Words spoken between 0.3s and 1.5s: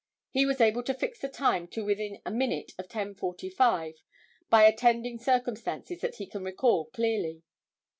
He was able to fix the